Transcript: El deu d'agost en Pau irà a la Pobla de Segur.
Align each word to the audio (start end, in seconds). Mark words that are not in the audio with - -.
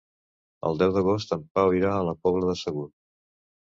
El 0.69 0.79
deu 0.79 0.95
d'agost 0.95 1.37
en 1.39 1.45
Pau 1.59 1.79
irà 1.83 1.95
a 2.01 2.11
la 2.11 2.19
Pobla 2.25 2.53
de 2.53 2.61
Segur. 2.67 2.93